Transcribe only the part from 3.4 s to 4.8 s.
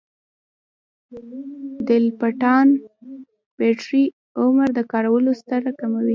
بیټرۍ عمر د